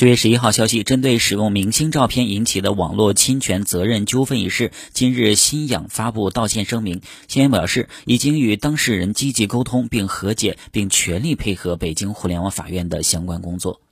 [0.00, 7.02] 十月十一号消息，针对使用明星照片引起的网络侵权责任纠纷一事，今日新氧发布道歉声明。
[7.28, 13.82] 新氧表示，已经与当事人积极沟通并和解，并全力配合北京互联网法院的相关工作。